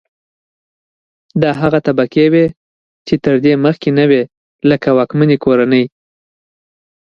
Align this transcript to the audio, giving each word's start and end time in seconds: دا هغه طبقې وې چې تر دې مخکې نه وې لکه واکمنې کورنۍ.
دا 1.41 1.51
هغه 1.61 1.79
طبقې 1.87 2.25
وې 2.33 2.45
چې 3.07 3.15
تر 3.23 3.35
دې 3.43 3.53
مخکې 3.65 3.89
نه 3.97 4.05
وې 4.09 4.21
لکه 4.69 4.89
واکمنې 4.97 5.37
کورنۍ. 5.43 5.85